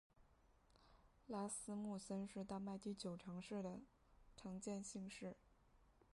[1.27, 5.35] 拉斯穆森是丹麦第九常见的姓氏。